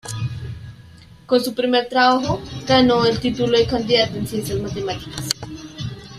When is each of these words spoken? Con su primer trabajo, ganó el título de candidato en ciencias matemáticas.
Con 1.27 1.43
su 1.43 1.53
primer 1.53 1.87
trabajo, 1.87 2.41
ganó 2.67 3.05
el 3.05 3.19
título 3.19 3.55
de 3.55 3.67
candidato 3.67 4.17
en 4.17 4.25
ciencias 4.25 4.59
matemáticas. 4.59 5.27